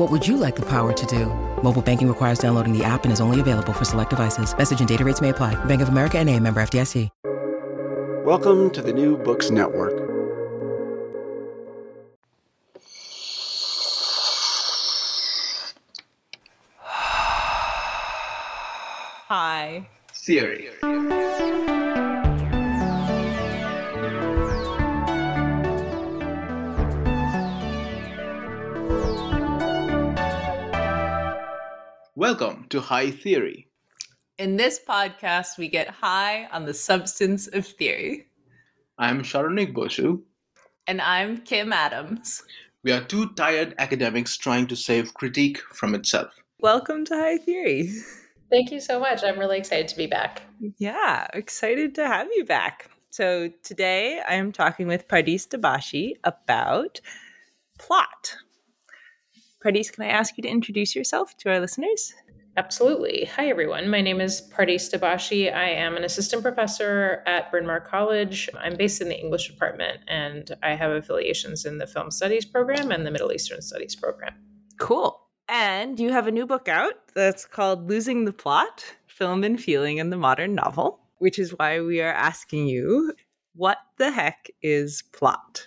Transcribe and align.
What 0.00 0.10
would 0.10 0.26
you 0.26 0.38
like 0.38 0.56
the 0.56 0.64
power 0.64 0.94
to 0.94 1.06
do? 1.06 1.26
Mobile 1.62 1.82
banking 1.82 2.08
requires 2.08 2.38
downloading 2.38 2.72
the 2.72 2.82
app 2.82 3.04
and 3.04 3.12
is 3.12 3.20
only 3.20 3.38
available 3.38 3.74
for 3.74 3.84
select 3.84 4.08
devices. 4.08 4.56
Message 4.56 4.78
and 4.80 4.88
data 4.88 5.04
rates 5.04 5.20
may 5.20 5.28
apply. 5.28 5.62
Bank 5.66 5.82
of 5.82 5.90
America 5.90 6.18
and 6.18 6.26
a 6.30 6.40
member 6.40 6.62
FDIC. 6.62 7.10
Welcome 8.24 8.70
to 8.70 8.80
the 8.80 8.94
New 8.94 9.18
Books 9.18 9.50
Network. 9.50 9.92
Hi. 19.28 19.86
Theory. 20.14 20.70
Welcome 32.20 32.66
to 32.68 32.82
High 32.82 33.12
Theory. 33.12 33.66
In 34.36 34.58
this 34.58 34.78
podcast, 34.78 35.56
we 35.56 35.68
get 35.68 35.88
high 35.88 36.48
on 36.52 36.66
the 36.66 36.74
substance 36.74 37.46
of 37.46 37.66
theory. 37.66 38.26
I'm 38.98 39.22
Saronik 39.22 39.72
Bosu. 39.72 40.20
And 40.86 41.00
I'm 41.00 41.38
Kim 41.38 41.72
Adams. 41.72 42.42
We 42.84 42.92
are 42.92 43.00
two 43.00 43.30
tired 43.30 43.74
academics 43.78 44.36
trying 44.36 44.66
to 44.66 44.76
save 44.76 45.14
critique 45.14 45.62
from 45.72 45.94
itself. 45.94 46.30
Welcome 46.60 47.06
to 47.06 47.14
High 47.14 47.38
Theory. 47.38 47.90
Thank 48.50 48.70
you 48.70 48.80
so 48.80 49.00
much. 49.00 49.24
I'm 49.24 49.38
really 49.38 49.56
excited 49.56 49.88
to 49.88 49.96
be 49.96 50.06
back. 50.06 50.42
Yeah, 50.76 51.26
excited 51.32 51.94
to 51.94 52.06
have 52.06 52.28
you 52.36 52.44
back. 52.44 52.90
So 53.08 53.50
today 53.62 54.20
I 54.28 54.34
am 54.34 54.52
talking 54.52 54.86
with 54.86 55.08
Pardis 55.08 55.48
Dabashi 55.48 56.16
about 56.22 57.00
plot. 57.78 58.36
Pardis, 59.62 59.92
can 59.92 60.04
I 60.04 60.08
ask 60.08 60.38
you 60.38 60.42
to 60.42 60.48
introduce 60.48 60.96
yourself 60.96 61.36
to 61.38 61.50
our 61.50 61.60
listeners? 61.60 62.14
Absolutely. 62.56 63.28
Hi, 63.36 63.48
everyone. 63.48 63.90
My 63.90 64.00
name 64.00 64.18
is 64.18 64.40
Pardis 64.40 64.90
Dabashi. 64.90 65.54
I 65.54 65.68
am 65.68 65.96
an 65.96 66.04
assistant 66.04 66.42
professor 66.42 67.22
at 67.26 67.50
Bryn 67.50 67.66
Mawr 67.66 67.80
College. 67.80 68.48
I'm 68.58 68.76
based 68.76 69.02
in 69.02 69.08
the 69.08 69.20
English 69.20 69.48
department, 69.48 70.00
and 70.08 70.50
I 70.62 70.74
have 70.74 70.90
affiliations 70.90 71.66
in 71.66 71.76
the 71.76 71.86
Film 71.86 72.10
Studies 72.10 72.46
program 72.46 72.90
and 72.90 73.06
the 73.06 73.10
Middle 73.10 73.32
Eastern 73.32 73.60
Studies 73.60 73.94
program. 73.94 74.34
Cool. 74.78 75.20
And 75.46 76.00
you 76.00 76.10
have 76.10 76.26
a 76.26 76.32
new 76.32 76.46
book 76.46 76.66
out 76.66 76.94
that's 77.14 77.44
called 77.44 77.88
Losing 77.88 78.24
the 78.24 78.32
Plot 78.32 78.84
Film 79.08 79.44
and 79.44 79.60
Feeling 79.60 79.98
in 79.98 80.08
the 80.08 80.16
Modern 80.16 80.54
Novel, 80.54 81.00
which 81.18 81.38
is 81.38 81.50
why 81.58 81.80
we 81.80 82.00
are 82.00 82.12
asking 82.12 82.66
you 82.66 83.12
what 83.54 83.76
the 83.98 84.10
heck 84.10 84.48
is 84.62 85.02
plot? 85.12 85.66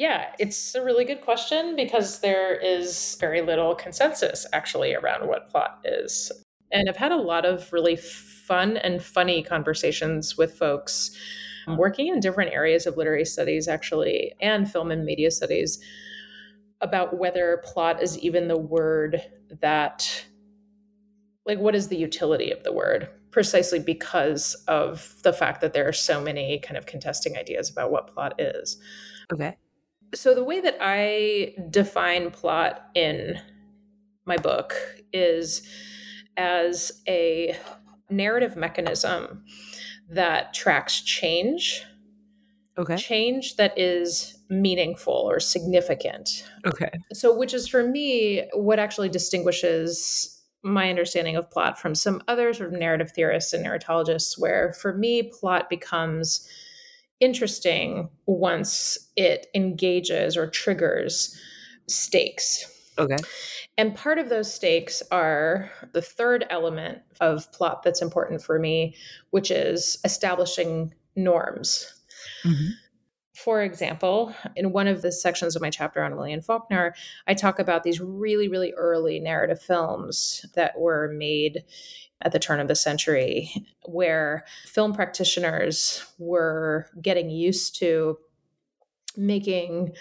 Yeah, 0.00 0.32
it's 0.38 0.74
a 0.74 0.82
really 0.82 1.04
good 1.04 1.20
question 1.20 1.76
because 1.76 2.20
there 2.20 2.54
is 2.54 3.18
very 3.20 3.42
little 3.42 3.74
consensus 3.74 4.46
actually 4.54 4.94
around 4.94 5.28
what 5.28 5.50
plot 5.50 5.78
is. 5.84 6.32
And 6.72 6.88
I've 6.88 6.96
had 6.96 7.12
a 7.12 7.16
lot 7.16 7.44
of 7.44 7.70
really 7.70 7.96
fun 7.96 8.78
and 8.78 9.02
funny 9.02 9.42
conversations 9.42 10.38
with 10.38 10.54
folks 10.54 11.10
um, 11.66 11.76
working 11.76 12.06
in 12.06 12.18
different 12.18 12.54
areas 12.54 12.86
of 12.86 12.96
literary 12.96 13.26
studies, 13.26 13.68
actually, 13.68 14.32
and 14.40 14.72
film 14.72 14.90
and 14.90 15.04
media 15.04 15.30
studies 15.30 15.84
about 16.80 17.18
whether 17.18 17.62
plot 17.62 18.02
is 18.02 18.18
even 18.20 18.48
the 18.48 18.56
word 18.56 19.20
that, 19.60 20.24
like, 21.44 21.58
what 21.58 21.74
is 21.74 21.88
the 21.88 21.98
utility 21.98 22.50
of 22.50 22.64
the 22.64 22.72
word? 22.72 23.06
Precisely 23.32 23.78
because 23.78 24.54
of 24.66 25.14
the 25.24 25.34
fact 25.34 25.60
that 25.60 25.74
there 25.74 25.86
are 25.86 25.92
so 25.92 26.22
many 26.22 26.58
kind 26.60 26.78
of 26.78 26.86
contesting 26.86 27.36
ideas 27.36 27.68
about 27.68 27.92
what 27.92 28.14
plot 28.14 28.40
is. 28.40 28.78
Okay. 29.30 29.58
So, 30.14 30.34
the 30.34 30.44
way 30.44 30.60
that 30.60 30.76
I 30.80 31.54
define 31.70 32.30
plot 32.30 32.86
in 32.94 33.40
my 34.26 34.36
book 34.36 34.74
is 35.12 35.62
as 36.36 37.02
a 37.08 37.56
narrative 38.08 38.56
mechanism 38.56 39.44
that 40.08 40.52
tracks 40.54 41.00
change. 41.02 41.84
Okay. 42.78 42.96
Change 42.96 43.56
that 43.56 43.78
is 43.78 44.38
meaningful 44.48 45.12
or 45.12 45.38
significant. 45.38 46.48
Okay. 46.66 46.90
So, 47.12 47.36
which 47.36 47.54
is 47.54 47.68
for 47.68 47.86
me 47.86 48.48
what 48.52 48.78
actually 48.78 49.08
distinguishes 49.08 50.40
my 50.62 50.90
understanding 50.90 51.36
of 51.36 51.50
plot 51.50 51.78
from 51.78 51.94
some 51.94 52.22
other 52.28 52.52
sort 52.52 52.72
of 52.72 52.78
narrative 52.78 53.12
theorists 53.12 53.52
and 53.52 53.64
narratologists, 53.64 54.38
where 54.38 54.72
for 54.74 54.94
me, 54.94 55.22
plot 55.22 55.70
becomes 55.70 56.48
interesting 57.20 58.08
once 58.26 58.98
it 59.16 59.46
engages 59.54 60.36
or 60.36 60.46
triggers 60.48 61.38
stakes. 61.86 62.66
Okay. 62.98 63.16
And 63.78 63.94
part 63.94 64.18
of 64.18 64.28
those 64.28 64.52
stakes 64.52 65.02
are 65.10 65.70
the 65.92 66.02
third 66.02 66.44
element 66.50 66.98
of 67.20 67.50
plot 67.52 67.82
that's 67.82 68.02
important 68.02 68.42
for 68.42 68.58
me, 68.58 68.94
which 69.30 69.50
is 69.50 69.98
establishing 70.04 70.92
norms. 71.16 71.92
Mm-hmm. 72.44 72.70
For 73.34 73.62
example, 73.62 74.34
in 74.54 74.72
one 74.72 74.86
of 74.86 75.00
the 75.00 75.10
sections 75.10 75.56
of 75.56 75.62
my 75.62 75.70
chapter 75.70 76.02
on 76.02 76.14
William 76.14 76.42
Faulkner, 76.42 76.94
I 77.26 77.32
talk 77.32 77.58
about 77.58 77.84
these 77.84 77.98
really, 77.98 78.48
really 78.48 78.74
early 78.74 79.18
narrative 79.18 79.62
films 79.62 80.44
that 80.54 80.78
were 80.78 81.08
made 81.08 81.64
at 82.22 82.32
the 82.32 82.38
turn 82.38 82.60
of 82.60 82.68
the 82.68 82.74
century, 82.74 83.50
where 83.86 84.44
film 84.64 84.92
practitioners 84.92 86.04
were 86.18 86.86
getting 87.00 87.30
used 87.30 87.76
to 87.80 88.18
making 89.16 89.92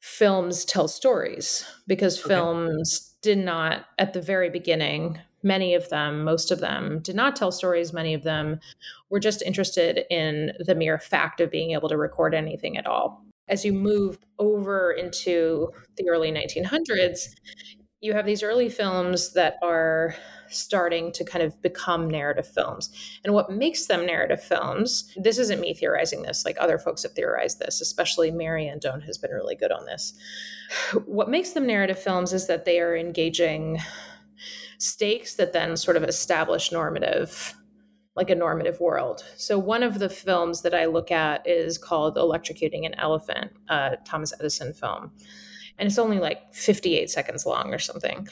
films 0.00 0.64
tell 0.64 0.86
stories 0.86 1.64
because 1.86 2.18
okay. 2.20 2.28
films 2.28 3.14
did 3.22 3.38
not, 3.38 3.86
at 3.98 4.12
the 4.12 4.20
very 4.20 4.50
beginning, 4.50 5.18
many 5.42 5.74
of 5.74 5.88
them, 5.88 6.22
most 6.22 6.52
of 6.52 6.60
them, 6.60 7.00
did 7.00 7.16
not 7.16 7.34
tell 7.34 7.50
stories. 7.50 7.92
Many 7.92 8.14
of 8.14 8.22
them 8.22 8.60
were 9.10 9.20
just 9.20 9.42
interested 9.42 10.04
in 10.10 10.52
the 10.60 10.74
mere 10.74 10.98
fact 10.98 11.40
of 11.40 11.50
being 11.50 11.72
able 11.72 11.88
to 11.88 11.96
record 11.96 12.34
anything 12.34 12.76
at 12.76 12.86
all. 12.86 13.24
As 13.48 13.64
you 13.64 13.72
move 13.72 14.18
over 14.38 14.92
into 14.92 15.70
the 15.96 16.08
early 16.08 16.32
1900s, 16.32 17.28
you 18.00 18.12
have 18.12 18.26
these 18.26 18.42
early 18.42 18.68
films 18.68 19.32
that 19.34 19.56
are 19.62 20.14
starting 20.50 21.12
to 21.12 21.24
kind 21.24 21.44
of 21.44 21.60
become 21.62 22.08
narrative 22.08 22.46
films. 22.46 22.90
And 23.24 23.34
what 23.34 23.50
makes 23.50 23.86
them 23.86 24.06
narrative 24.06 24.42
films, 24.42 25.12
this 25.16 25.38
isn't 25.38 25.60
me 25.60 25.74
theorizing 25.74 26.22
this, 26.22 26.44
like 26.44 26.56
other 26.60 26.78
folks 26.78 27.02
have 27.02 27.12
theorized 27.12 27.58
this, 27.58 27.80
especially 27.80 28.30
Mary 28.30 28.68
Ann 28.68 28.78
Doane 28.78 29.04
has 29.04 29.18
been 29.18 29.30
really 29.30 29.56
good 29.56 29.72
on 29.72 29.86
this. 29.86 30.14
What 31.04 31.28
makes 31.28 31.50
them 31.50 31.66
narrative 31.66 31.98
films 31.98 32.32
is 32.32 32.46
that 32.46 32.64
they 32.64 32.80
are 32.80 32.96
engaging 32.96 33.78
stakes 34.78 35.36
that 35.36 35.52
then 35.52 35.76
sort 35.76 35.96
of 35.96 36.04
establish 36.04 36.70
normative 36.70 37.54
like 38.16 38.30
a 38.30 38.34
normative 38.34 38.80
world. 38.80 39.24
So 39.36 39.58
one 39.58 39.82
of 39.82 39.98
the 39.98 40.08
films 40.08 40.62
that 40.62 40.74
I 40.74 40.86
look 40.86 41.10
at 41.10 41.46
is 41.46 41.76
called 41.76 42.16
Electrocuting 42.16 42.86
an 42.86 42.94
Elephant, 42.94 43.52
a 43.68 43.98
Thomas 44.06 44.32
Edison 44.40 44.72
film. 44.72 45.12
And 45.78 45.86
it's 45.86 45.98
only 45.98 46.18
like 46.18 46.54
58 46.54 47.10
seconds 47.10 47.44
long 47.44 47.74
or 47.74 47.78
something. 47.78 48.26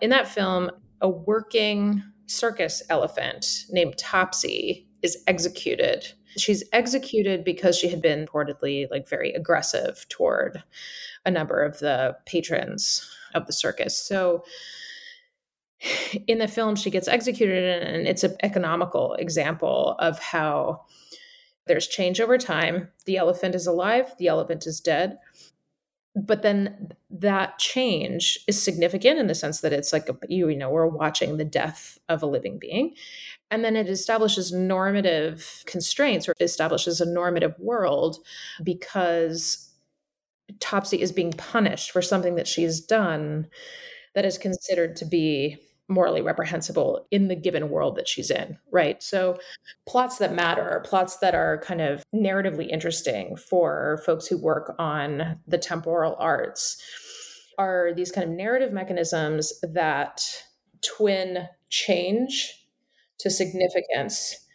In 0.00 0.10
that 0.10 0.28
film, 0.28 0.70
a 1.00 1.08
working 1.08 2.02
circus 2.26 2.82
elephant 2.88 3.64
named 3.70 3.98
Topsy 3.98 4.86
is 5.02 5.22
executed. 5.26 6.06
She's 6.36 6.62
executed 6.72 7.42
because 7.44 7.76
she 7.76 7.88
had 7.88 8.00
been 8.00 8.26
reportedly 8.26 8.88
like 8.90 9.08
very 9.08 9.32
aggressive 9.32 10.06
toward 10.08 10.62
a 11.26 11.30
number 11.30 11.62
of 11.62 11.80
the 11.80 12.16
patrons 12.24 13.08
of 13.34 13.46
the 13.46 13.52
circus. 13.52 13.96
So 13.96 14.44
in 16.26 16.38
the 16.38 16.46
film 16.46 16.76
she 16.76 16.90
gets 16.90 17.08
executed 17.08 17.82
and 17.82 18.06
it's 18.06 18.22
an 18.22 18.36
economical 18.42 19.14
example 19.14 19.96
of 19.98 20.18
how 20.18 20.84
There's 21.70 21.86
change 21.86 22.20
over 22.20 22.36
time. 22.36 22.88
The 23.06 23.16
elephant 23.16 23.54
is 23.54 23.66
alive, 23.66 24.12
the 24.18 24.26
elephant 24.26 24.66
is 24.66 24.80
dead. 24.80 25.18
But 26.16 26.42
then 26.42 26.92
that 27.10 27.58
change 27.58 28.38
is 28.48 28.60
significant 28.60 29.18
in 29.18 29.28
the 29.28 29.34
sense 29.34 29.60
that 29.60 29.72
it's 29.72 29.92
like, 29.92 30.08
you, 30.28 30.48
you 30.48 30.56
know, 30.56 30.70
we're 30.70 30.86
watching 30.86 31.36
the 31.36 31.44
death 31.44 31.98
of 32.08 32.22
a 32.22 32.26
living 32.26 32.58
being. 32.58 32.94
And 33.50 33.64
then 33.64 33.76
it 33.76 33.88
establishes 33.88 34.52
normative 34.52 35.62
constraints 35.66 36.28
or 36.28 36.34
establishes 36.40 37.00
a 37.00 37.06
normative 37.06 37.54
world 37.58 38.18
because 38.62 39.70
Topsy 40.58 41.00
is 41.00 41.12
being 41.12 41.32
punished 41.32 41.92
for 41.92 42.02
something 42.02 42.34
that 42.34 42.48
she's 42.48 42.80
done 42.80 43.48
that 44.14 44.24
is 44.24 44.38
considered 44.38 44.96
to 44.96 45.04
be 45.04 45.58
morally 45.90 46.22
reprehensible 46.22 47.06
in 47.10 47.28
the 47.28 47.34
given 47.34 47.68
world 47.68 47.96
that 47.96 48.08
she's 48.08 48.30
in, 48.30 48.56
right? 48.70 49.02
So, 49.02 49.38
plots 49.86 50.18
that 50.18 50.32
matter, 50.32 50.82
plots 50.86 51.16
that 51.18 51.34
are 51.34 51.58
kind 51.58 51.80
of 51.80 52.02
narratively 52.14 52.68
interesting 52.68 53.36
for 53.36 54.00
folks 54.06 54.26
who 54.26 54.38
work 54.38 54.74
on 54.78 55.38
the 55.46 55.58
temporal 55.58 56.16
arts, 56.18 56.80
are 57.58 57.92
these 57.94 58.10
kind 58.10 58.24
of 58.24 58.34
narrative 58.34 58.72
mechanisms 58.72 59.52
that 59.60 60.22
twin 60.82 61.48
change 61.68 62.66
to 63.18 63.28
significance 63.28 64.46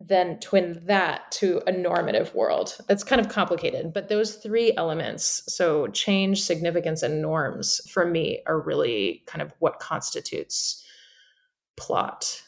then 0.00 0.40
twin 0.40 0.80
that 0.86 1.30
to 1.30 1.62
a 1.66 1.72
normative 1.72 2.34
world. 2.34 2.78
It's 2.88 3.04
kind 3.04 3.20
of 3.20 3.28
complicated, 3.28 3.92
but 3.92 4.08
those 4.08 4.36
three 4.36 4.72
elements, 4.76 5.42
so 5.46 5.88
change, 5.88 6.42
significance, 6.42 7.02
and 7.02 7.20
norms, 7.20 7.82
for 7.90 8.06
me, 8.06 8.40
are 8.46 8.58
really 8.58 9.22
kind 9.26 9.42
of 9.42 9.52
what 9.58 9.78
constitutes 9.78 10.82
plot. 11.76 12.42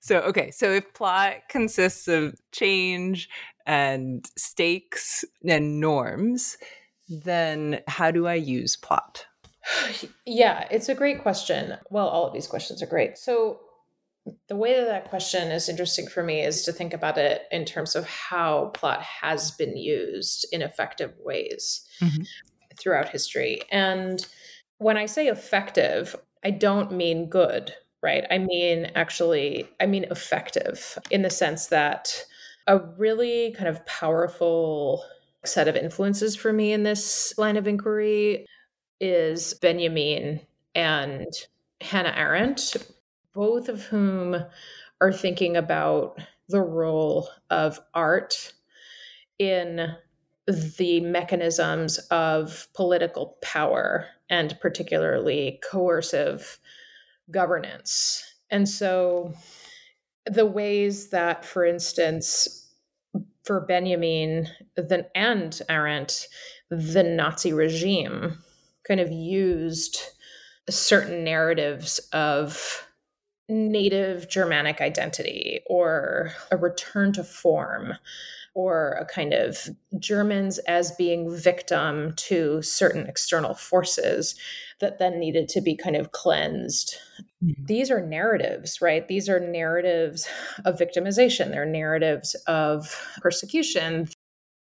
So, 0.00 0.18
okay, 0.20 0.50
so 0.50 0.72
if 0.72 0.92
plot 0.94 1.34
consists 1.48 2.08
of 2.08 2.34
change 2.50 3.28
and 3.66 4.26
stakes 4.36 5.24
and 5.46 5.80
norms, 5.80 6.56
then 7.08 7.80
how 7.86 8.10
do 8.10 8.26
I 8.26 8.34
use 8.34 8.76
plot? 8.76 9.26
Yeah, 10.24 10.68
it's 10.70 10.88
a 10.88 10.94
great 10.94 11.22
question. 11.22 11.76
Well, 11.90 12.06
all 12.06 12.26
of 12.26 12.34
these 12.34 12.46
questions 12.46 12.82
are 12.82 12.86
great. 12.86 13.16
So, 13.16 13.60
the 14.48 14.56
way 14.56 14.74
that 14.74 14.86
that 14.86 15.10
question 15.10 15.50
is 15.50 15.68
interesting 15.68 16.06
for 16.06 16.22
me 16.22 16.40
is 16.40 16.62
to 16.62 16.72
think 16.72 16.92
about 16.92 17.18
it 17.18 17.42
in 17.50 17.64
terms 17.64 17.94
of 17.94 18.06
how 18.08 18.70
plot 18.74 19.02
has 19.02 19.50
been 19.52 19.76
used 19.76 20.46
in 20.52 20.62
effective 20.62 21.14
ways 21.18 21.86
mm-hmm. 22.00 22.22
throughout 22.78 23.08
history. 23.08 23.60
And 23.70 24.26
when 24.78 24.96
I 24.96 25.06
say 25.06 25.28
effective, 25.28 26.14
I 26.44 26.50
don't 26.50 26.92
mean 26.92 27.28
good, 27.28 27.72
right? 28.02 28.24
I 28.30 28.38
mean, 28.38 28.92
actually, 28.94 29.68
I 29.80 29.86
mean 29.86 30.04
effective 30.04 30.98
in 31.10 31.22
the 31.22 31.30
sense 31.30 31.66
that 31.66 32.24
a 32.66 32.78
really 32.78 33.52
kind 33.52 33.68
of 33.68 33.84
powerful 33.86 35.04
set 35.44 35.68
of 35.68 35.76
influences 35.76 36.36
for 36.36 36.52
me 36.52 36.72
in 36.72 36.82
this 36.82 37.34
line 37.38 37.56
of 37.56 37.66
inquiry 37.66 38.46
is 39.00 39.54
Benjamin 39.54 40.40
and 40.74 41.26
Hannah 41.80 42.14
Arendt, 42.16 42.76
both 43.38 43.68
of 43.68 43.84
whom 43.84 44.34
are 45.00 45.12
thinking 45.12 45.56
about 45.56 46.18
the 46.48 46.60
role 46.60 47.28
of 47.50 47.78
art 47.94 48.52
in 49.38 49.94
the 50.48 50.98
mechanisms 51.02 51.98
of 52.10 52.66
political 52.74 53.38
power 53.40 54.06
and 54.28 54.58
particularly 54.60 55.60
coercive 55.70 56.58
governance. 57.30 58.24
And 58.50 58.68
so 58.68 59.34
the 60.26 60.44
ways 60.44 61.10
that, 61.10 61.44
for 61.44 61.64
instance, 61.64 62.72
for 63.44 63.60
Benjamin 63.60 64.48
the, 64.74 65.06
and 65.14 65.62
Arendt, 65.68 66.26
the 66.70 67.04
Nazi 67.04 67.52
regime 67.52 68.42
kind 68.82 68.98
of 68.98 69.12
used 69.12 70.00
certain 70.68 71.22
narratives 71.22 72.00
of 72.12 72.87
native 73.48 74.28
Germanic 74.28 74.80
identity 74.80 75.60
or 75.66 76.32
a 76.50 76.56
return 76.56 77.12
to 77.14 77.24
form 77.24 77.94
or 78.54 78.92
a 79.00 79.04
kind 79.04 79.32
of 79.32 79.68
Germans 79.98 80.58
as 80.60 80.90
being 80.92 81.34
victim 81.34 82.12
to 82.16 82.60
certain 82.60 83.06
external 83.06 83.54
forces 83.54 84.34
that 84.80 84.98
then 84.98 85.18
needed 85.20 85.48
to 85.48 85.60
be 85.60 85.76
kind 85.76 85.96
of 85.96 86.12
cleansed. 86.12 86.96
Mm-hmm. 87.42 87.64
These 87.66 87.90
are 87.90 88.04
narratives, 88.04 88.80
right? 88.80 89.06
These 89.06 89.28
are 89.28 89.38
narratives 89.38 90.28
of 90.64 90.78
victimization, 90.78 91.50
they're 91.50 91.64
narratives 91.64 92.34
of 92.46 93.16
persecution 93.20 94.08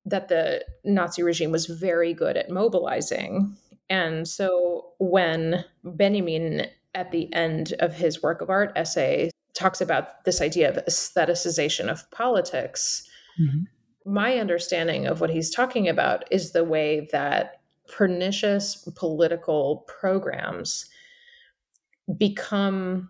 that 0.06 0.28
the 0.28 0.66
Nazi 0.84 1.24
regime 1.24 1.52
was 1.52 1.66
very 1.66 2.14
good 2.14 2.38
at 2.38 2.50
mobilizing. 2.50 3.56
And 3.90 4.28
so 4.28 4.94
when 5.00 5.66
Benjamin 5.84 6.68
at 6.96 7.12
the 7.12 7.34
end 7.34 7.74
of 7.80 7.94
his 7.96 8.22
work 8.22 8.42
of 8.42 8.50
art 8.50 8.72
essay 8.76 9.30
talks 9.54 9.82
about 9.82 10.24
this 10.26 10.42
idea 10.42 10.70
of 10.70 10.84
aestheticization 10.86 11.90
of 11.90 12.10
politics. 12.12 13.08
Mm-hmm. 13.40 14.12
My 14.12 14.38
understanding 14.38 15.06
of 15.06 15.22
what 15.22 15.30
he's 15.30 15.50
talking 15.50 15.88
about 15.88 16.26
is 16.32 16.52
the 16.52 16.64
way 16.64 17.08
that 17.12 17.62
pernicious 17.88 18.88
political 18.96 19.86
programs 19.88 20.90
become 22.18 23.10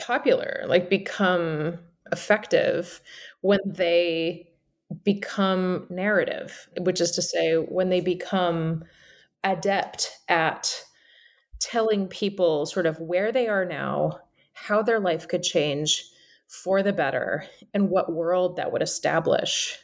popular, 0.00 0.64
like 0.66 0.88
become 0.88 1.78
effective 2.12 3.00
when 3.40 3.58
they 3.66 4.48
become 5.04 5.86
narrative, 5.90 6.68
which 6.80 7.00
is 7.00 7.10
to 7.12 7.22
say, 7.22 7.54
when 7.54 7.90
they 7.90 8.00
become 8.00 8.84
adept 9.44 10.10
at 10.28 10.82
telling 11.58 12.08
people 12.08 12.66
sort 12.66 12.86
of 12.86 13.00
where 13.00 13.32
they 13.32 13.48
are 13.48 13.64
now, 13.64 14.20
how 14.52 14.82
their 14.82 15.00
life 15.00 15.28
could 15.28 15.42
change 15.42 16.04
for 16.46 16.82
the 16.82 16.92
better, 16.92 17.44
and 17.74 17.90
what 17.90 18.12
world 18.12 18.56
that 18.56 18.72
would 18.72 18.82
establish 18.82 19.76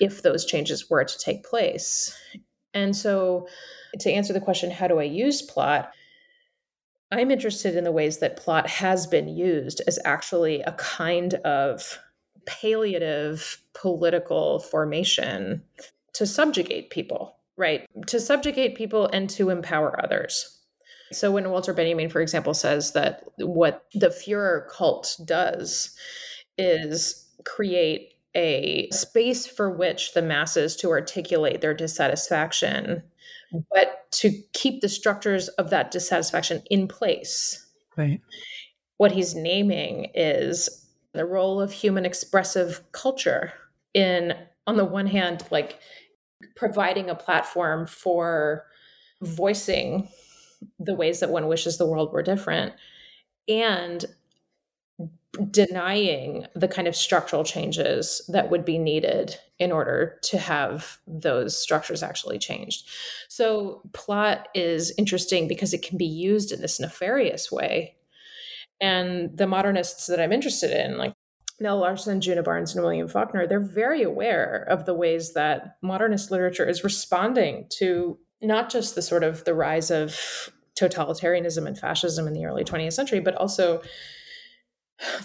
if 0.00 0.22
those 0.22 0.44
changes 0.44 0.88
were 0.88 1.04
to 1.04 1.18
take 1.18 1.44
place. 1.44 2.16
And 2.72 2.94
so, 2.94 3.48
to 4.00 4.10
answer 4.10 4.32
the 4.32 4.40
question, 4.40 4.70
how 4.70 4.88
do 4.88 5.00
I 5.00 5.04
use 5.04 5.42
plot? 5.42 5.92
I'm 7.10 7.30
interested 7.30 7.76
in 7.76 7.84
the 7.84 7.92
ways 7.92 8.18
that 8.18 8.36
plot 8.36 8.68
has 8.68 9.06
been 9.06 9.28
used 9.28 9.80
as 9.86 9.98
actually 10.04 10.62
a 10.62 10.72
kind 10.72 11.34
of 11.44 11.98
palliative 12.46 13.62
political 13.72 14.60
formation 14.60 15.62
to 16.14 16.26
subjugate 16.26 16.90
people, 16.90 17.36
right? 17.56 17.86
To 18.06 18.20
subjugate 18.20 18.76
people 18.76 19.08
and 19.12 19.28
to 19.30 19.50
empower 19.50 20.02
others. 20.04 20.58
So 21.12 21.30
when 21.30 21.50
Walter 21.50 21.72
Benjamin, 21.72 22.08
for 22.08 22.20
example, 22.20 22.54
says 22.54 22.92
that 22.92 23.24
what 23.38 23.86
the 23.94 24.08
Fuhrer 24.08 24.68
cult 24.68 25.16
does 25.24 25.94
is 26.58 27.28
create 27.44 28.14
a 28.34 28.88
space 28.90 29.46
for 29.46 29.70
which 29.70 30.14
the 30.14 30.22
masses 30.22 30.76
to 30.76 30.90
articulate 30.90 31.60
their 31.60 31.74
dissatisfaction, 31.74 33.02
but 33.70 34.10
to 34.12 34.42
keep 34.52 34.80
the 34.80 34.88
structures 34.88 35.48
of 35.48 35.70
that 35.70 35.90
dissatisfaction 35.90 36.62
in 36.70 36.88
place. 36.88 37.64
Right. 37.96 38.20
What 38.96 39.12
he's 39.12 39.34
naming 39.34 40.10
is 40.14 40.86
the 41.12 41.24
role 41.24 41.60
of 41.60 41.72
human 41.72 42.04
expressive 42.04 42.80
culture 42.92 43.52
in, 43.92 44.34
on 44.66 44.76
the 44.76 44.84
one 44.84 45.06
hand, 45.06 45.44
like 45.50 45.78
providing 46.56 47.08
a 47.08 47.14
platform 47.14 47.86
for 47.86 48.66
voicing 49.22 50.08
the 50.78 50.94
ways 50.94 51.20
that 51.20 51.30
one 51.30 51.48
wishes 51.48 51.78
the 51.78 51.86
world 51.86 52.12
were 52.12 52.22
different 52.22 52.74
and 53.48 54.06
denying 55.50 56.46
the 56.54 56.68
kind 56.68 56.86
of 56.86 56.94
structural 56.94 57.44
changes 57.44 58.22
that 58.28 58.50
would 58.50 58.64
be 58.64 58.78
needed 58.78 59.36
in 59.58 59.72
order 59.72 60.18
to 60.22 60.38
have 60.38 60.98
those 61.06 61.58
structures 61.58 62.02
actually 62.02 62.38
changed. 62.38 62.88
So, 63.28 63.82
plot 63.92 64.48
is 64.54 64.92
interesting 64.96 65.48
because 65.48 65.74
it 65.74 65.82
can 65.82 65.98
be 65.98 66.06
used 66.06 66.52
in 66.52 66.60
this 66.60 66.78
nefarious 66.78 67.50
way. 67.50 67.96
And 68.80 69.36
the 69.36 69.46
modernists 69.46 70.06
that 70.06 70.20
I'm 70.20 70.32
interested 70.32 70.70
in, 70.70 70.98
like 70.98 71.14
Nella 71.60 71.78
Larsen, 71.78 72.20
Djuna 72.20 72.44
Barnes, 72.44 72.74
and 72.74 72.84
William 72.84 73.08
Faulkner, 73.08 73.46
they're 73.46 73.60
very 73.60 74.02
aware 74.02 74.64
of 74.68 74.86
the 74.86 74.94
ways 74.94 75.34
that 75.34 75.76
modernist 75.82 76.30
literature 76.30 76.68
is 76.68 76.84
responding 76.84 77.66
to 77.78 78.18
not 78.42 78.70
just 78.70 78.94
the 78.94 79.02
sort 79.02 79.24
of 79.24 79.44
the 79.44 79.54
rise 79.54 79.90
of 79.90 80.18
totalitarianism 80.78 81.66
and 81.66 81.78
fascism 81.78 82.26
in 82.26 82.32
the 82.32 82.44
early 82.44 82.64
20th 82.64 82.92
century, 82.92 83.20
but 83.20 83.34
also 83.36 83.80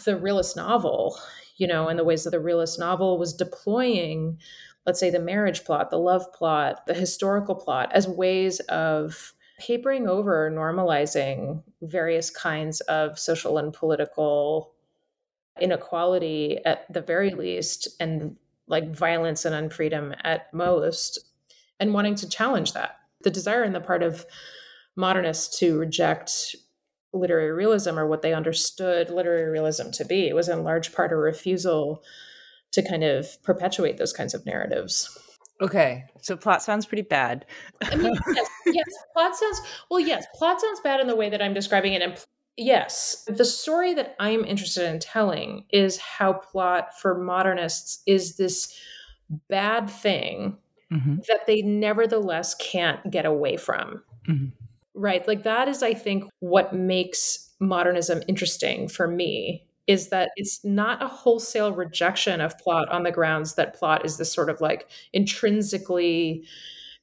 the 0.06 0.18
realist 0.18 0.56
novel, 0.56 1.18
you 1.58 1.68
know, 1.68 1.88
and 1.88 1.98
the 1.98 2.04
ways 2.04 2.24
that 2.24 2.32
the 2.32 2.40
realist 2.40 2.80
novel 2.80 3.18
was 3.18 3.34
deploying, 3.34 4.38
let's 4.86 5.00
say, 5.00 5.10
the 5.10 5.20
marriage 5.20 5.64
plot, 5.64 5.90
the 5.90 5.98
love 5.98 6.32
plot, 6.34 6.86
the 6.88 6.94
historical 6.94 7.56
plot 7.56 7.92
as 7.94 8.08
ways 8.08 8.60
of 8.62 9.34
papering 9.60 10.08
over, 10.08 10.50
normalizing 10.50 11.62
various 11.82 12.30
kinds 12.30 12.80
of 12.82 13.20
social 13.20 13.58
and 13.58 13.74
political 13.74 14.74
inequality 15.60 16.60
at 16.66 16.92
the 16.92 17.02
very 17.02 17.32
least 17.32 17.88
and 18.00 18.38
like 18.68 18.96
violence 18.96 19.44
and 19.46 19.70
unfreedom 19.70 20.16
at 20.24 20.54
most 20.54 21.20
and 21.80 21.94
wanting 21.94 22.16
to 22.16 22.30
challenge 22.30 22.74
that 22.74 22.99
the 23.24 23.30
desire 23.30 23.66
on 23.66 23.74
the 23.74 23.82
part 23.82 24.04
of 24.04 24.26
modernists 24.96 25.60
to 25.60 25.78
reject 25.78 26.56
literary 27.14 27.52
realism 27.52 27.98
or 27.98 28.08
what 28.08 28.22
they 28.22 28.34
understood 28.34 29.10
literary 29.10 29.50
realism 29.50 29.90
to 29.90 30.06
be 30.06 30.28
it 30.28 30.36
was 30.36 30.48
in 30.48 30.64
large 30.64 30.94
part 30.94 31.12
a 31.12 31.16
refusal 31.16 32.04
to 32.72 32.88
kind 32.88 33.04
of 33.04 33.42
perpetuate 33.42 33.98
those 33.98 34.14
kinds 34.14 34.34
of 34.34 34.46
narratives 34.46 35.18
Okay, 35.62 36.06
so 36.22 36.38
plot 36.38 36.64
sounds 36.64 36.86
pretty 36.86 37.02
bad. 37.02 37.46
I 37.82 37.96
mean, 37.96 38.14
yes, 38.34 38.50
yes, 38.66 38.86
plot 39.14 39.36
sounds 39.36 39.62
well. 39.92 40.00
Yes, 40.00 40.26
plot 40.34 40.62
sounds 40.62 40.80
bad 40.80 41.02
in 41.02 41.08
the 41.08 41.16
way 41.16 41.30
that 41.30 41.42
I'm 41.42 41.54
describing 41.54 41.94
it, 41.94 42.02
and 42.02 42.18
yes, 42.56 43.26
the 43.28 43.44
story 43.44 43.94
that 43.96 44.16
I'm 44.20 44.46
interested 44.46 44.90
in 44.90 45.00
telling 45.00 45.66
is 45.72 45.98
how 45.98 46.34
plot 46.34 46.98
for 46.98 47.18
modernists 47.18 48.02
is 48.06 48.38
this 48.38 48.74
bad 49.50 49.90
thing 49.90 50.58
mm-hmm. 50.92 51.18
that 51.28 51.46
they 51.48 51.62
nevertheless 51.62 52.56
can't 52.56 53.10
get 53.12 53.26
away 53.26 53.58
from. 53.58 54.04
Mm-hmm. 54.28 54.48
Right, 54.96 55.26
like 55.28 55.44
that 55.44 55.68
is, 55.68 55.82
I 55.82 55.94
think, 55.94 56.26
what 56.40 56.74
makes 56.74 57.52
modernism 57.60 58.22
interesting 58.28 58.88
for 58.88 59.08
me 59.08 59.66
is 59.88 60.10
that 60.10 60.30
it's 60.36 60.64
not 60.64 61.02
a 61.02 61.08
wholesale 61.08 61.74
rejection 61.74 62.42
of 62.42 62.58
plot 62.60 62.88
on 62.90 63.04
the 63.04 63.12
grounds 63.12 63.56
that 63.56 63.74
plot 63.74 64.06
is 64.06 64.18
this 64.18 64.32
sort 64.32 64.50
of 64.50 64.62
like 64.62 64.88
intrinsically 65.14 66.46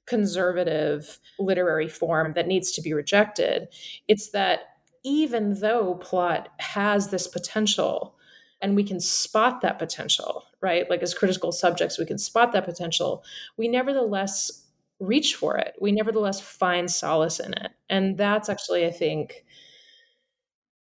conservative 0.06 1.18
literary 1.38 1.88
form 1.88 2.32
that 2.34 2.46
needs 2.46 2.70
to 2.72 2.80
be 2.80 2.92
rejected. 2.92 3.66
It's 4.06 4.30
that 4.30 4.60
even 5.04 5.58
though 5.60 5.94
plot 5.96 6.48
has 6.58 7.08
this 7.08 7.26
potential 7.26 8.15
and 8.60 8.74
we 8.74 8.84
can 8.84 9.00
spot 9.00 9.60
that 9.60 9.78
potential, 9.78 10.44
right? 10.60 10.88
Like 10.88 11.02
as 11.02 11.14
critical 11.14 11.52
subjects, 11.52 11.98
we 11.98 12.06
can 12.06 12.18
spot 12.18 12.52
that 12.52 12.64
potential. 12.64 13.24
We 13.56 13.68
nevertheless 13.68 14.64
reach 14.98 15.34
for 15.34 15.58
it. 15.58 15.74
We 15.80 15.92
nevertheless 15.92 16.40
find 16.40 16.90
solace 16.90 17.38
in 17.38 17.52
it. 17.52 17.72
And 17.90 18.16
that's 18.16 18.48
actually, 18.48 18.86
I 18.86 18.90
think, 18.90 19.44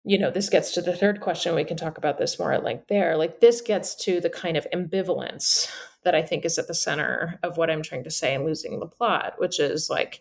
you 0.04 0.19
know, 0.19 0.31
this 0.31 0.49
gets 0.49 0.73
to 0.73 0.83
the 0.83 0.97
third 0.97 1.21
question. 1.21 1.54
We 1.54 1.62
can 1.62 1.76
talk 1.76 1.99
about 1.99 2.19
this 2.19 2.38
more 2.38 2.52
at 2.52 2.64
length 2.64 2.88
there. 2.88 3.16
Like, 3.16 3.38
this 3.38 3.61
gets 3.61 3.95
to 4.04 4.21
the 4.21 4.31
kind 4.31 4.57
of 4.57 4.66
ambivalence 4.75 5.71
that 6.02 6.16
I 6.16 6.23
think 6.23 6.45
is 6.45 6.59
at 6.59 6.66
the 6.66 6.75
center 6.75 7.38
of 7.45 7.57
what 7.57 7.71
I'm 7.71 7.83
trying 7.83 8.02
to 8.02 8.11
say 8.11 8.35
in 8.35 8.45
losing 8.45 8.81
the 8.81 8.87
plot, 8.87 9.35
which 9.38 9.61
is 9.61 9.88
like, 9.88 10.21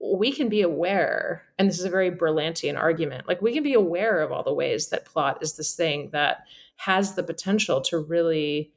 we 0.00 0.32
can 0.32 0.48
be 0.48 0.62
aware, 0.62 1.42
and 1.58 1.68
this 1.68 1.78
is 1.78 1.84
a 1.84 1.90
very 1.90 2.10
Berlantian 2.10 2.76
argument, 2.78 3.26
like, 3.26 3.42
we 3.42 3.52
can 3.52 3.62
be 3.62 3.74
aware 3.74 4.20
of 4.20 4.30
all 4.30 4.44
the 4.44 4.54
ways 4.54 4.88
that 4.88 5.04
plot 5.04 5.38
is 5.42 5.56
this 5.56 5.74
thing 5.74 6.10
that 6.12 6.44
has 6.76 7.14
the 7.14 7.22
potential 7.22 7.80
to 7.80 7.98
really 7.98 8.72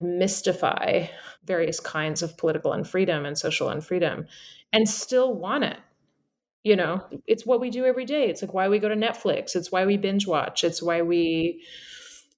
mystify 0.00 1.06
various 1.44 1.80
kinds 1.80 2.22
of 2.22 2.36
political 2.36 2.70
unfreedom 2.70 3.26
and 3.26 3.36
social 3.36 3.68
unfreedom 3.68 4.26
and 4.72 4.88
still 4.88 5.34
want 5.34 5.64
it. 5.64 5.78
You 6.64 6.76
know 6.76 7.04
it's 7.26 7.46
what 7.46 7.60
we 7.60 7.70
do 7.70 7.84
every 7.84 8.04
day. 8.04 8.28
It's 8.28 8.42
like 8.42 8.54
why 8.54 8.68
we 8.68 8.78
go 8.78 8.88
to 8.88 8.94
netflix. 8.94 9.56
It's 9.56 9.72
why 9.72 9.86
we 9.86 9.96
binge 9.96 10.26
watch. 10.26 10.64
It's 10.64 10.82
why 10.82 11.02
we 11.02 11.64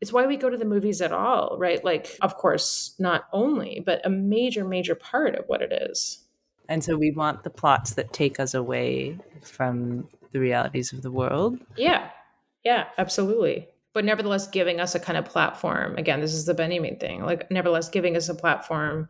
it's 0.00 0.12
why 0.12 0.26
we 0.26 0.36
go 0.36 0.48
to 0.48 0.56
the 0.56 0.64
movies 0.64 1.02
at 1.02 1.12
all 1.12 1.56
right? 1.58 1.84
Like 1.84 2.16
of 2.22 2.36
course 2.36 2.94
not 2.98 3.24
only 3.32 3.82
but 3.84 4.04
a 4.06 4.10
major 4.10 4.64
major 4.64 4.94
part 4.94 5.34
of 5.34 5.46
what 5.46 5.62
it 5.62 5.72
is 5.72 6.24
and 6.70 6.82
so 6.82 6.96
we 6.96 7.10
want 7.10 7.42
the 7.42 7.50
plots 7.50 7.92
that 7.94 8.14
take 8.14 8.40
us 8.40 8.54
away 8.54 9.18
from 9.42 10.08
the 10.32 10.40
realities 10.40 10.92
of 10.92 11.02
the 11.02 11.10
world 11.10 11.58
yeah 11.76 12.08
yeah 12.64 12.86
absolutely 12.96 13.68
but 13.92 14.04
nevertheless 14.04 14.46
giving 14.46 14.80
us 14.80 14.94
a 14.94 15.00
kind 15.00 15.18
of 15.18 15.26
platform 15.26 15.94
again 15.98 16.20
this 16.20 16.32
is 16.32 16.46
the 16.46 16.54
benjamin 16.54 16.96
thing 16.96 17.22
like 17.22 17.50
nevertheless 17.50 17.90
giving 17.90 18.16
us 18.16 18.30
a 18.30 18.34
platform 18.34 19.08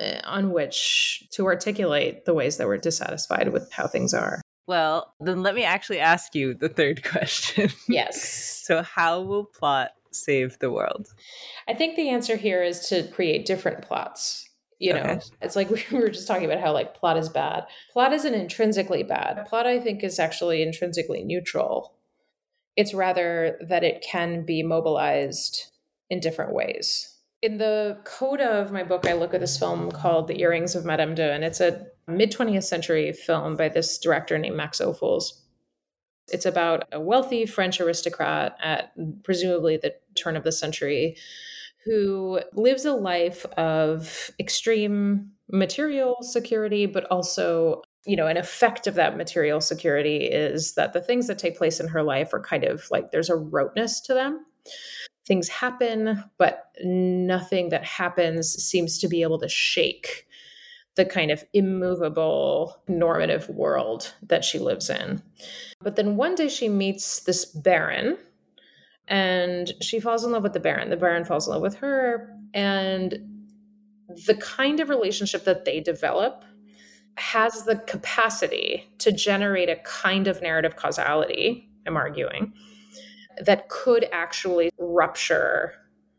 uh, 0.00 0.20
on 0.24 0.52
which 0.52 1.24
to 1.30 1.46
articulate 1.46 2.24
the 2.24 2.34
ways 2.34 2.56
that 2.56 2.66
we're 2.66 2.78
dissatisfied 2.78 3.52
with 3.52 3.70
how 3.72 3.86
things 3.86 4.14
are. 4.14 4.40
Well, 4.66 5.14
then 5.18 5.42
let 5.42 5.54
me 5.54 5.64
actually 5.64 5.98
ask 5.98 6.34
you 6.34 6.54
the 6.54 6.68
third 6.68 7.02
question. 7.08 7.70
Yes. 7.88 8.62
so, 8.64 8.82
how 8.82 9.22
will 9.22 9.44
plot 9.44 9.92
save 10.10 10.58
the 10.58 10.70
world? 10.70 11.08
I 11.68 11.74
think 11.74 11.96
the 11.96 12.10
answer 12.10 12.36
here 12.36 12.62
is 12.62 12.88
to 12.88 13.08
create 13.08 13.46
different 13.46 13.82
plots. 13.82 14.47
You 14.78 14.94
know, 14.94 15.00
okay. 15.00 15.20
it's 15.42 15.56
like 15.56 15.70
we 15.92 15.98
were 15.98 16.08
just 16.08 16.28
talking 16.28 16.44
about 16.44 16.60
how 16.60 16.72
like 16.72 16.94
plot 16.94 17.16
is 17.16 17.28
bad. 17.28 17.64
Plot 17.92 18.12
isn't 18.12 18.34
intrinsically 18.34 19.02
bad. 19.02 19.46
Plot, 19.46 19.66
I 19.66 19.80
think, 19.80 20.04
is 20.04 20.18
actually 20.18 20.62
intrinsically 20.62 21.24
neutral. 21.24 21.94
It's 22.76 22.94
rather 22.94 23.58
that 23.68 23.82
it 23.82 24.04
can 24.08 24.44
be 24.44 24.62
mobilized 24.62 25.72
in 26.10 26.20
different 26.20 26.52
ways 26.52 27.18
in 27.42 27.58
the 27.58 27.98
coda 28.04 28.60
of 28.60 28.72
my 28.72 28.82
book, 28.82 29.06
I 29.06 29.12
look 29.12 29.34
at 29.34 29.40
this 29.40 29.58
film 29.58 29.90
called 29.90 30.26
The 30.26 30.40
Earrings 30.40 30.74
of 30.74 30.84
Madame 30.84 31.14
de, 31.14 31.32
and 31.32 31.44
it's 31.44 31.60
a 31.60 31.86
mid 32.06 32.32
20th 32.32 32.64
century 32.64 33.12
film 33.12 33.56
by 33.56 33.68
this 33.68 33.98
director 33.98 34.36
named 34.38 34.56
Max 34.56 34.80
Ophuls. 34.80 35.40
It's 36.28 36.46
about 36.46 36.88
a 36.92 37.00
wealthy 37.00 37.46
French 37.46 37.80
aristocrat 37.80 38.56
at 38.60 38.92
presumably 39.22 39.76
the 39.76 39.94
turn 40.14 40.36
of 40.36 40.44
the 40.44 40.52
century 40.52 41.16
who 41.84 42.40
lives 42.52 42.84
a 42.84 42.92
life 42.92 43.46
of 43.56 44.30
extreme 44.38 45.30
material 45.50 46.16
security, 46.20 46.86
but 46.86 47.04
also, 47.10 47.82
you 48.06 48.16
know, 48.16 48.26
an 48.26 48.36
effect 48.36 48.86
of 48.86 48.94
that 48.94 49.16
material 49.16 49.60
security 49.60 50.24
is 50.24 50.74
that 50.74 50.92
the 50.92 51.00
things 51.00 51.26
that 51.26 51.38
take 51.38 51.56
place 51.56 51.80
in 51.80 51.88
her 51.88 52.02
life 52.02 52.34
are 52.34 52.40
kind 52.40 52.64
of 52.64 52.86
like 52.90 53.10
there's 53.10 53.30
a 53.30 53.36
roteness 53.36 54.00
to 54.02 54.14
them 54.14 54.44
things 55.28 55.48
happen, 55.48 56.24
but 56.38 56.72
nothing 56.82 57.68
that 57.68 57.84
happens 57.84 58.50
seems 58.50 58.98
to 58.98 59.08
be 59.08 59.22
able 59.22 59.38
to 59.38 59.48
shake 59.48 60.26
the 60.96 61.04
kind 61.04 61.30
of 61.30 61.44
immovable 61.52 62.82
normative 62.88 63.48
world 63.50 64.14
that 64.22 64.44
she 64.44 64.58
lives 64.58 64.90
in. 64.90 65.22
But 65.80 65.94
then 65.94 66.16
one 66.16 66.34
day 66.34 66.48
she 66.48 66.68
meets 66.68 67.20
this 67.20 67.44
baron 67.44 68.18
and 69.08 69.72
she 69.80 70.00
falls 70.00 70.24
in 70.24 70.32
love 70.32 70.42
with 70.42 70.52
the 70.52 70.60
baron. 70.60 70.90
The 70.90 70.96
baron 70.96 71.24
falls 71.24 71.46
in 71.46 71.54
love 71.54 71.62
with 71.62 71.76
her. 71.76 72.32
And 72.54 73.18
the 74.26 74.34
kind 74.34 74.80
of 74.80 74.88
relationship 74.88 75.44
that 75.44 75.64
they 75.64 75.80
develop 75.80 76.44
has 77.16 77.64
the 77.64 77.76
capacity 77.76 78.88
to 78.98 79.10
generate 79.10 79.68
a 79.68 79.76
kind 79.76 80.28
of 80.28 80.40
narrative 80.40 80.76
causality, 80.76 81.68
I'm 81.86 81.96
arguing, 81.96 82.52
that 83.44 83.68
could 83.68 84.06
actually 84.12 84.70
rupture 84.78 85.74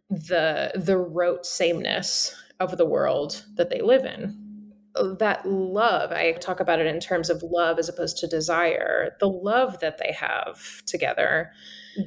the 0.10 0.72
the 0.76 0.98
rote 0.98 1.46
sameness 1.46 2.36
of 2.60 2.78
the 2.78 2.86
world 2.86 3.46
that 3.56 3.70
they 3.70 3.82
live 3.82 4.06
in 4.06 4.74
that 5.20 5.46
love 5.46 6.12
i 6.12 6.32
talk 6.34 6.60
about 6.60 6.80
it 6.80 6.88
in 6.88 7.00
terms 7.00 7.30
of 7.30 7.44
love 7.44 7.78
as 7.78 7.88
opposed 7.88 8.18
to 8.18 8.26
desire 8.28 9.16
the 9.20 9.30
love 9.30 9.80
that 9.82 10.00
they 10.00 10.12
have 10.12 10.84
together 10.88 11.52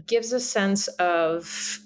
gives 0.07 0.33
a 0.33 0.41
sense 0.41 0.89
of 0.89 1.81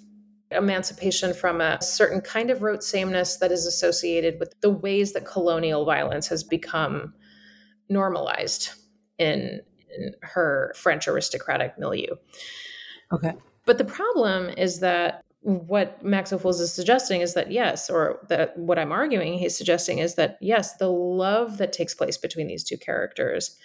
emancipation 0.51 1.35
from 1.35 1.61
a 1.61 1.81
certain 1.83 2.21
kind 2.21 2.51
of 2.51 2.63
rote 2.63 2.85
sameness 2.85 3.37
that 3.39 3.51
is 3.51 3.67
associated 3.67 4.39
with 4.39 4.55
the 4.61 4.71
ways 4.71 5.13
that 5.13 5.27
colonial 5.27 5.85
violence 5.85 6.29
has 6.29 6.45
become 6.45 7.13
normalized 7.89 8.71
in, 9.19 9.61
in 9.97 10.15
her 10.23 10.73
french 10.77 11.09
aristocratic 11.09 11.77
milieu 11.79 12.15
Okay. 13.13 13.35
But 13.65 13.79
the 13.79 13.85
problem 13.85 14.51
is 14.57 14.81
that 14.81 15.23
what 15.41 16.03
Max 16.05 16.33
Ophuls 16.33 16.61
is 16.61 16.73
suggesting 16.73 17.21
is 17.21 17.35
that 17.35 17.53
yes, 17.53 17.89
or 17.89 18.21
that 18.29 18.57
what 18.59 18.79
I'm 18.79 18.93
arguing 18.93 19.39
he's 19.39 19.57
suggesting 19.57 19.99
is 19.99 20.17
that 20.17 20.39
yes, 20.41 20.77
the 20.77 20.91
love 20.91 21.59
that 21.59 21.73
takes 21.73 21.95
place 21.95 22.19
between 22.19 22.49
these 22.49 22.65
two 22.65 22.77
characters 22.77 23.57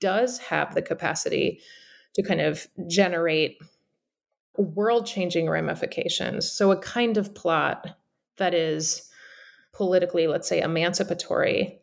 does 0.00 0.38
have 0.38 0.74
the 0.74 0.82
capacity 0.82 1.60
to 2.14 2.22
kind 2.22 2.40
of 2.40 2.66
generate 2.88 3.58
world 4.62 5.06
changing 5.06 5.48
ramifications. 5.48 6.50
So, 6.50 6.70
a 6.70 6.80
kind 6.80 7.16
of 7.16 7.34
plot 7.34 7.96
that 8.36 8.54
is 8.54 9.10
politically, 9.72 10.26
let's 10.26 10.48
say, 10.48 10.60
emancipatory, 10.60 11.80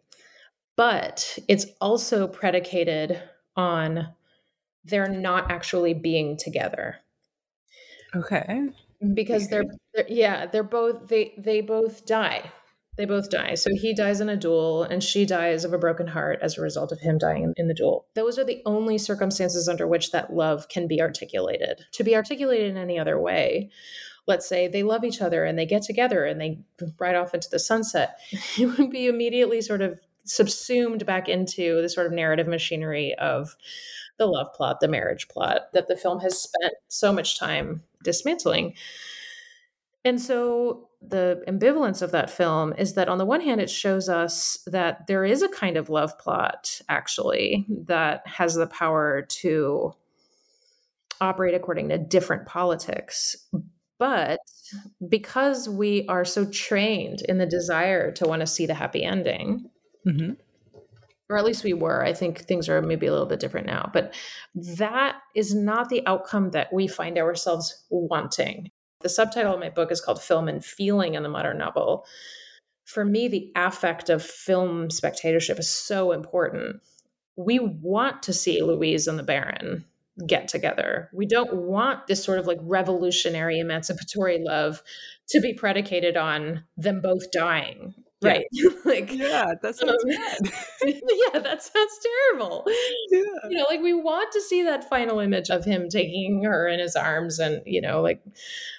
but 0.76 1.38
it's 1.48 1.66
also 1.80 2.28
predicated 2.28 3.22
on 3.56 4.08
they're 4.84 5.08
not 5.08 5.50
actually 5.50 5.94
being 5.94 6.38
together. 6.38 6.98
Okay. 8.16 8.70
Because 9.14 9.50
they're, 9.50 9.66
they're 9.94 10.06
yeah, 10.08 10.46
they're 10.46 10.64
both 10.64 11.08
they 11.08 11.34
they 11.38 11.62
both 11.62 12.06
die. 12.06 12.52
They 12.98 13.06
both 13.06 13.30
die. 13.30 13.56
So 13.56 13.72
he 13.74 13.94
dies 13.94 14.22
in 14.22 14.30
a 14.30 14.38
duel 14.38 14.84
and 14.84 15.04
she 15.04 15.26
dies 15.26 15.66
of 15.66 15.74
a 15.74 15.78
broken 15.78 16.08
heart 16.08 16.40
as 16.42 16.58
a 16.58 16.62
result 16.62 16.92
of 16.92 17.02
him 17.02 17.18
dying 17.18 17.54
in 17.58 17.68
the 17.68 17.74
duel. 17.74 18.08
Those 18.14 18.40
are 18.40 18.46
the 18.46 18.62
only 18.66 18.98
circumstances 18.98 19.68
under 19.68 19.86
which 19.86 20.12
that 20.12 20.34
love 20.34 20.70
can 20.70 20.88
be 20.88 21.02
articulated. 21.02 21.86
To 21.94 22.04
be 22.04 22.16
articulated 22.16 22.72
in 22.72 22.78
any 22.78 22.98
other 22.98 23.20
way, 23.20 23.70
let's 24.28 24.48
say 24.48 24.68
they 24.68 24.84
love 24.84 25.04
each 25.04 25.22
other 25.22 25.44
and 25.44 25.60
they 25.60 25.66
get 25.66 25.82
together 25.82 26.26
and 26.26 26.40
they 26.40 26.60
ride 27.00 27.16
off 27.16 27.34
into 27.34 27.50
the 27.50 27.60
sunset, 27.60 28.18
it 28.58 28.78
would 28.78 28.90
be 28.90 29.08
immediately 29.08 29.62
sort 29.62 29.82
of 29.82 30.00
subsumed 30.24 31.06
back 31.06 31.28
into 31.28 31.82
the 31.82 31.90
sort 31.90 32.08
of 32.08 32.14
narrative 32.14 32.48
machinery 32.48 33.14
of 33.16 33.56
the 34.18 34.26
love 34.26 34.54
plot, 34.54 34.80
the 34.80 34.88
marriage 34.88 35.28
plot 35.28 35.74
that 35.74 35.88
the 35.88 35.98
film 35.98 36.20
has 36.20 36.42
spent 36.42 36.74
so 36.88 37.12
much 37.12 37.38
time 37.38 37.84
dismantling. 38.04 38.74
And 40.06 40.22
so 40.22 40.90
the 41.02 41.44
ambivalence 41.48 42.02
of 42.02 42.12
that 42.12 42.30
film 42.30 42.74
is 42.78 42.94
that 42.94 43.10
on 43.10 43.18
the 43.18 43.26
one 43.26 43.42
hand, 43.42 43.60
it 43.60 43.70
shows 43.70 44.08
us 44.08 44.60
that 44.68 45.08
there 45.08 45.26
is 45.26 45.42
a 45.42 45.50
kind 45.50 45.78
of 45.78 45.90
love 45.90 46.18
plot, 46.20 46.80
actually, 46.88 47.66
that 47.88 48.26
has 48.28 48.54
the 48.54 48.68
power 48.68 49.24
to 49.28 49.94
operate 51.20 51.56
according 51.56 51.90
to 51.90 51.98
different 51.98 52.46
politics. 52.46 53.36
But 53.98 54.40
because 55.08 55.70
we 55.70 56.06
are 56.08 56.26
so 56.26 56.46
trained 56.46 57.22
in 57.22 57.38
the 57.38 57.46
desire 57.46 58.12
to 58.12 58.28
want 58.28 58.42
to 58.42 58.48
see 58.48 58.66
the 58.66 58.74
happy 58.74 59.04
ending, 59.04 59.70
mm-hmm. 60.06 60.34
or 61.30 61.38
at 61.38 61.46
least 61.46 61.64
we 61.64 61.74
were, 61.74 62.04
I 62.04 62.14
think 62.14 62.42
things 62.42 62.68
are 62.68 62.82
maybe 62.82 63.08
a 63.08 63.12
little 63.12 63.26
bit 63.26 63.40
different 63.40 63.68
now, 63.68 63.90
but 63.94 64.14
that 64.78 65.16
is 65.34 65.56
not 65.56 65.90
the 65.90 66.06
outcome 66.06 66.52
that 66.52 66.74
we 66.74 66.88
find 66.88 67.18
ourselves 67.18 67.86
wanting. 67.90 68.70
The 69.02 69.10
subtitle 69.10 69.54
of 69.54 69.60
my 69.60 69.70
book 69.70 69.92
is 69.92 70.02
called 70.02 70.22
Film 70.22 70.48
and 70.48 70.64
Feeling 70.64 71.16
in 71.16 71.24
the 71.24 71.30
Modern 71.30 71.58
Novel. 71.58 72.06
For 72.86 73.04
me, 73.04 73.28
the 73.28 73.52
affect 73.56 74.10
of 74.10 74.24
film 74.24 74.90
spectatorship 74.90 75.60
is 75.60 75.70
so 75.70 76.12
important. 76.12 76.82
We 77.36 77.60
want 77.60 78.24
to 78.24 78.34
see 78.34 78.62
Louise 78.62 79.08
and 79.08 79.20
the 79.20 79.24
Baron 79.24 79.86
get 80.26 80.48
together. 80.48 81.10
We 81.14 81.26
don't 81.26 81.54
want 81.54 82.08
this 82.08 82.24
sort 82.24 82.40
of 82.40 82.48
like 82.48 82.60
revolutionary 82.62 83.60
emancipatory 83.60 84.42
love 84.42 84.82
to 85.30 85.42
be 85.42 85.54
predicated 85.54 86.16
on 86.16 86.64
them 86.78 87.02
both 87.02 87.32
dying. 87.32 87.94
Yeah. 88.22 88.30
Right. 88.30 88.46
like 88.86 89.12
Yeah, 89.12 89.54
that 89.62 89.76
sounds 89.76 89.92
um, 89.92 90.10
bad. 90.10 91.02
yeah, 91.34 91.40
that 91.40 91.62
sounds 91.62 92.00
terrible. 92.32 92.66
Yeah. 93.12 93.50
You 93.50 93.58
know, 93.58 93.66
like 93.70 93.82
we 93.82 93.94
want 93.94 94.32
to 94.34 94.42
see 94.42 94.64
that 94.64 94.90
final 94.90 95.20
image 95.20 95.50
of 95.50 95.66
him 95.66 95.90
taking 95.90 96.44
her 96.44 96.68
in 96.68 96.80
his 96.80 96.96
arms 96.96 97.40
and, 97.40 97.62
you 97.66 97.82
know, 97.82 98.02
like 98.02 98.24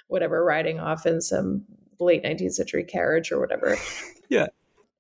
whatever 0.09 0.45
riding 0.45 0.81
off 0.81 1.07
in 1.07 1.21
some 1.21 1.65
late 2.01 2.25
19th 2.25 2.53
century 2.53 2.85
carriage 2.85 3.31
or 3.31 3.39
whatever. 3.41 3.77
Yeah 4.29 4.47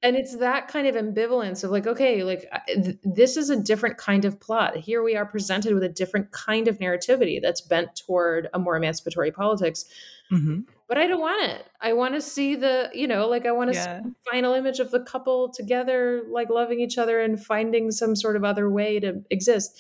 and 0.07 0.15
it's 0.15 0.37
that 0.37 0.69
kind 0.69 0.87
of 0.87 0.95
ambivalence 0.95 1.65
of 1.65 1.73
like 1.73 1.87
okay 1.87 2.23
like 2.23 2.49
th- 2.69 2.97
this 3.03 3.37
is 3.37 3.51
a 3.51 3.57
different 3.57 3.99
kind 3.99 4.25
of 4.25 4.39
plot 4.39 4.77
here 4.77 5.03
we 5.03 5.17
are 5.17 5.27
presented 5.27 5.75
with 5.75 5.83
a 5.83 5.89
different 5.89 6.31
kind 6.31 6.69
of 6.69 6.79
narrativity 6.79 7.43
that's 7.43 7.61
bent 7.61 7.97
toward 7.97 8.49
a 8.55 8.59
more 8.59 8.77
emancipatory 8.77 9.33
politics 9.33 9.85
mm-hmm. 10.31 10.61
but 10.87 10.97
i 10.97 11.09
don't 11.09 11.21
want 11.21 11.51
it 11.51 11.67
i 11.81 11.93
want 11.93 12.15
to 12.15 12.21
see 12.21 12.55
the 12.55 12.89
you 12.95 13.09
know 13.09 13.27
like 13.27 13.47
i 13.47 13.53
want 13.53 13.73
to 13.73 13.77
yeah. 13.77 14.01
see 14.01 14.11
final 14.31 14.55
image 14.55 14.79
of 14.79 14.93
the 14.93 15.01
couple 15.01 15.51
together 15.51 16.23
like 16.31 16.49
loving 16.51 16.79
each 16.79 16.99
other 16.99 17.21
and 17.21 17.45
finding 17.45 17.91
some 17.91 18.15
sort 18.15 18.37
of 18.37 18.45
other 18.45 18.71
way 18.71 19.01
to 19.01 19.25
exist 19.31 19.77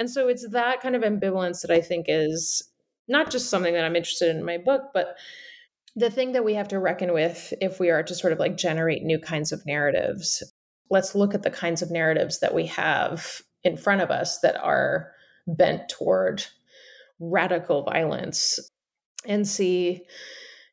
and 0.00 0.10
so 0.10 0.26
it's 0.26 0.48
that 0.48 0.80
kind 0.80 0.96
of 0.96 1.02
ambivalence 1.02 1.62
that 1.62 1.70
i 1.70 1.80
think 1.80 2.06
is 2.08 2.64
not 3.06 3.30
just 3.30 3.48
something 3.48 3.74
that 3.74 3.84
i'm 3.84 3.94
interested 3.94 4.30
in, 4.30 4.38
in 4.38 4.44
my 4.44 4.58
book 4.58 4.90
but 4.92 5.16
the 5.96 6.10
thing 6.10 6.32
that 6.32 6.44
we 6.44 6.54
have 6.54 6.68
to 6.68 6.78
reckon 6.78 7.12
with 7.12 7.52
if 7.60 7.80
we 7.80 7.90
are 7.90 8.02
to 8.02 8.14
sort 8.14 8.32
of 8.32 8.38
like 8.38 8.56
generate 8.56 9.02
new 9.02 9.18
kinds 9.18 9.52
of 9.52 9.66
narratives, 9.66 10.42
let's 10.90 11.14
look 11.14 11.34
at 11.34 11.42
the 11.42 11.50
kinds 11.50 11.82
of 11.82 11.90
narratives 11.90 12.40
that 12.40 12.54
we 12.54 12.66
have 12.66 13.42
in 13.64 13.76
front 13.76 14.00
of 14.00 14.10
us 14.10 14.40
that 14.40 14.56
are 14.62 15.12
bent 15.46 15.88
toward 15.88 16.44
radical 17.18 17.82
violence 17.82 18.58
and 19.26 19.46
see 19.46 20.02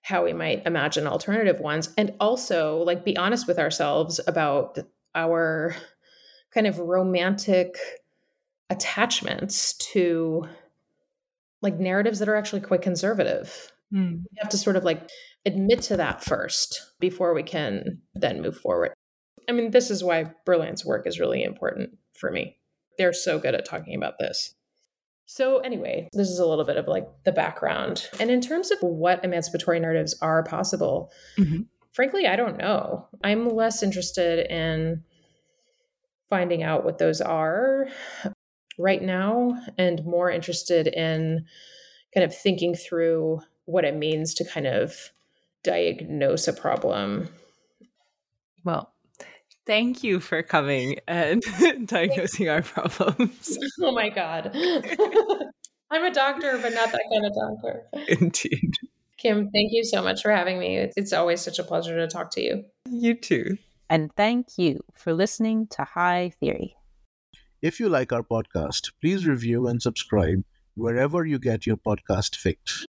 how 0.02 0.24
we 0.24 0.34
might 0.34 0.66
imagine 0.66 1.06
alternative 1.06 1.60
ones. 1.60 1.94
And 1.98 2.14
also 2.20 2.78
like 2.84 3.04
be 3.04 3.18
honest 3.18 3.48
with 3.48 3.60
ourselves 3.60 4.22
about 4.26 4.80
our 5.16 5.76
kind 6.54 6.68
of 6.68 6.80
romantic 6.80 7.78
attachments 8.70 9.74
to 9.74 10.48
like 11.62 11.80
narratives 11.80 12.20
that 12.20 12.30
are 12.30 12.36
actually 12.36 12.62
quite 12.62 12.82
conservative 12.82 13.72
Mm. 13.94 14.24
We 14.32 14.38
have 14.38 14.50
to 14.50 14.58
sort 14.58 14.76
of 14.76 14.84
like 14.84 15.10
admit 15.46 15.82
to 15.84 15.98
that 15.98 16.24
first 16.24 16.94
before 17.00 17.34
we 17.34 17.44
can 17.44 18.02
then 18.14 18.42
move 18.42 18.58
forward. 18.58 18.94
I 19.50 19.54
mean, 19.54 19.72
this 19.72 19.90
is 19.90 20.04
why 20.04 20.32
Berlant's 20.46 20.86
work 20.86 21.08
is 21.08 21.20
really 21.20 21.44
important 21.44 21.92
for 22.20 22.32
me. 22.32 22.58
They're 22.98 23.14
so 23.14 23.40
good 23.40 23.56
at 23.56 23.66
talking 23.66 23.96
about 23.96 24.20
this. 24.20 24.54
So, 25.26 25.60
anyway, 25.60 26.10
this 26.14 26.30
is 26.30 26.40
a 26.40 26.46
little 26.46 26.66
bit 26.66 26.78
of 26.78 26.88
like 26.88 27.06
the 27.26 27.32
background. 27.32 28.08
And 28.20 28.32
in 28.32 28.42
terms 28.42 28.72
of 28.72 28.80
what 28.80 29.24
emancipatory 29.24 29.80
narratives 29.80 30.18
are 30.22 30.44
possible, 30.44 31.12
mm-hmm. 31.38 31.64
frankly, 31.92 32.28
I 32.28 32.38
don't 32.38 32.58
know. 32.58 33.08
I'm 33.24 33.50
less 33.50 33.84
interested 33.84 34.50
in 34.52 35.04
finding 36.30 36.64
out 36.64 36.84
what 36.84 36.98
those 36.98 37.22
are 37.22 37.88
right 38.78 39.02
now 39.02 39.60
and 39.78 40.06
more 40.06 40.30
interested 40.30 40.88
in 40.88 41.46
kind 42.14 42.24
of 42.24 42.36
thinking 42.36 42.76
through 42.76 43.42
what 43.66 43.86
it 43.86 43.96
means 43.96 44.34
to 44.36 44.46
kind 44.46 44.68
of 44.68 45.12
diagnose 45.64 46.48
a 46.48 46.54
problem. 46.54 47.30
Well, 48.64 48.94
thank 49.66 50.04
you 50.04 50.20
for 50.20 50.42
coming 50.42 51.00
and 51.08 51.44
diagnosing 51.86 52.50
our 52.50 52.62
problems. 52.62 53.58
Oh 53.82 53.92
my 53.92 54.10
God. 54.10 54.52
I'm 55.92 56.04
a 56.04 56.12
doctor, 56.12 56.58
but 56.62 56.74
not 56.74 56.92
that 56.92 57.04
kind 57.12 57.26
of 57.26 57.34
doctor. 57.34 57.84
Indeed. 58.08 58.74
Kim, 59.18 59.50
thank 59.52 59.72
you 59.72 59.84
so 59.84 60.02
much 60.02 60.22
for 60.22 60.32
having 60.32 60.60
me. 60.60 60.90
It's 60.96 61.14
always 61.14 61.42
such 61.42 61.60
a 61.60 61.64
pleasure 61.64 61.96
to 61.98 62.08
talk 62.08 62.32
to 62.32 62.42
you. 62.42 62.66
You 62.90 63.14
too. 63.14 63.58
And 63.90 64.14
thank 64.16 64.58
you 64.58 64.80
for 64.94 65.14
listening 65.14 65.68
to 65.68 65.84
High 65.84 66.34
Theory. 66.40 66.76
If 67.62 67.80
you 67.80 67.90
like 67.90 68.14
our 68.14 68.22
podcast, 68.22 68.92
please 69.02 69.26
review 69.26 69.68
and 69.68 69.82
subscribe 69.82 70.44
wherever 70.76 71.26
you 71.26 71.40
get 71.40 71.66
your 71.66 71.78
podcast 71.78 72.36
fix. 72.36 72.86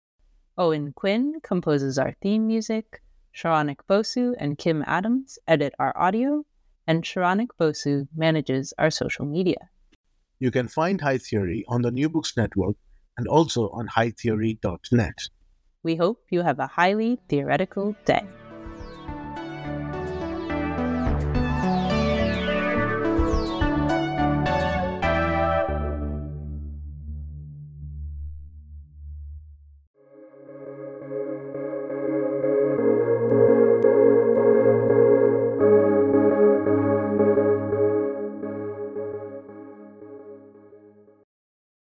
Owen 0.57 0.91
Quinn 0.91 1.39
composes 1.43 1.99
our 1.99 2.15
theme 2.19 2.47
music, 2.47 3.03
Saronik 3.35 3.81
Bosu 3.87 4.33
and 4.39 4.57
Kim 4.57 4.83
Adams 4.87 5.37
edit 5.47 5.75
our 5.77 5.95
audio, 5.95 6.43
and 6.87 7.03
Saronik 7.03 7.49
Bosu 7.59 8.07
manages 8.15 8.73
our 8.79 8.89
social 8.89 9.25
media. 9.25 9.69
You 10.39 10.49
can 10.49 10.67
find 10.67 10.99
High 10.99 11.19
Theory 11.19 11.63
on 11.67 11.83
the 11.83 11.91
New 11.91 12.09
Books 12.09 12.35
Network 12.35 12.75
and 13.17 13.27
also 13.27 13.69
on 13.69 13.87
hightheory.net. 13.87 15.29
We 15.83 15.95
hope 15.95 16.25
you 16.31 16.41
have 16.41 16.57
a 16.57 16.65
highly 16.65 17.19
theoretical 17.29 17.95
day. 18.05 18.25